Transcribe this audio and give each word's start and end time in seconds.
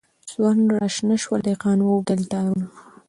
سونډ 0.31 0.65
راشنه 0.77 1.15
سول 1.23 1.39
دهقان 1.47 1.79
و 1.81 1.87
اوبدل 1.93 2.21
تارونه 2.31 2.67